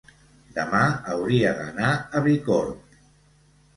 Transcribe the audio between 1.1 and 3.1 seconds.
hauria d'anar a Bicorb.